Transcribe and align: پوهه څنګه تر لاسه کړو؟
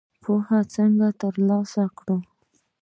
پوهه 0.23 0.59
څنګه 0.75 1.07
تر 1.21 1.33
لاسه 1.47 1.83
کړو؟ 1.97 2.17